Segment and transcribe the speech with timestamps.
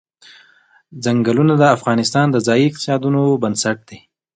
[1.03, 3.99] ځنګلونه د افغانستان د ځایي اقتصادونو بنسټ دی.